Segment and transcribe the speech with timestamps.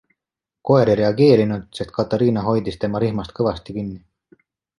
[0.69, 4.43] Koer ei reageerinud, sest Katariina hoidis tema rihmast kõvasti kinni.